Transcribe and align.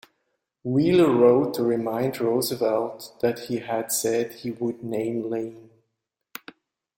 Wheeler 0.63 1.11
wrote 1.11 1.53
to 1.53 1.63
remind 1.63 2.19
Roosevelt 2.19 3.13
that 3.21 3.37
he 3.37 3.57
had 3.57 3.91
said 3.91 4.33
he 4.33 4.49
would 4.49 4.83
name 4.83 5.29
Lane. 5.29 5.69